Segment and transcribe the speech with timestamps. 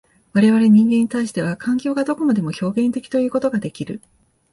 [0.33, 4.01] 我々人間に対しては、環境がどこまでも表現的ということができる。